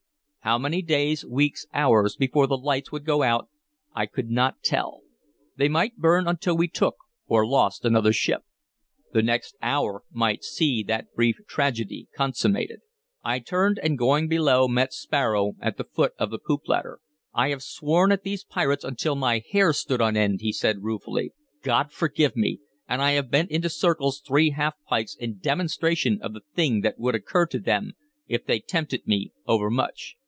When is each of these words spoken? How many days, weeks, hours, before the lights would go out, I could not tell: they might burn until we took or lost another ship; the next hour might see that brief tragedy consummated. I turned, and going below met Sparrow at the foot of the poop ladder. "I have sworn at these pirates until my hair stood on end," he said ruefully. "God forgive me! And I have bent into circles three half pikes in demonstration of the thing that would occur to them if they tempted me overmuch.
How 0.43 0.57
many 0.57 0.81
days, 0.81 1.23
weeks, 1.23 1.67
hours, 1.71 2.15
before 2.15 2.47
the 2.47 2.57
lights 2.57 2.91
would 2.91 3.05
go 3.05 3.21
out, 3.21 3.47
I 3.93 4.07
could 4.07 4.31
not 4.31 4.63
tell: 4.63 5.01
they 5.55 5.69
might 5.69 5.97
burn 5.97 6.27
until 6.27 6.57
we 6.57 6.67
took 6.67 6.95
or 7.27 7.45
lost 7.45 7.85
another 7.85 8.11
ship; 8.11 8.41
the 9.13 9.21
next 9.21 9.55
hour 9.61 10.01
might 10.11 10.43
see 10.43 10.81
that 10.87 11.13
brief 11.13 11.37
tragedy 11.47 12.07
consummated. 12.15 12.79
I 13.23 13.37
turned, 13.37 13.77
and 13.83 13.99
going 13.99 14.27
below 14.27 14.67
met 14.67 14.93
Sparrow 14.93 15.53
at 15.61 15.77
the 15.77 15.83
foot 15.83 16.13
of 16.17 16.31
the 16.31 16.39
poop 16.39 16.61
ladder. 16.67 17.01
"I 17.35 17.49
have 17.49 17.61
sworn 17.61 18.11
at 18.11 18.23
these 18.23 18.43
pirates 18.43 18.83
until 18.83 19.13
my 19.15 19.43
hair 19.51 19.73
stood 19.73 20.01
on 20.01 20.17
end," 20.17 20.41
he 20.41 20.51
said 20.51 20.81
ruefully. 20.81 21.33
"God 21.61 21.91
forgive 21.91 22.35
me! 22.35 22.59
And 22.89 22.99
I 22.99 23.11
have 23.11 23.29
bent 23.29 23.51
into 23.51 23.69
circles 23.69 24.19
three 24.19 24.49
half 24.49 24.73
pikes 24.89 25.13
in 25.13 25.37
demonstration 25.37 26.17
of 26.19 26.33
the 26.33 26.41
thing 26.55 26.81
that 26.81 26.97
would 26.97 27.13
occur 27.13 27.45
to 27.45 27.59
them 27.59 27.91
if 28.27 28.43
they 28.43 28.59
tempted 28.59 29.05
me 29.05 29.31
overmuch. 29.45 30.15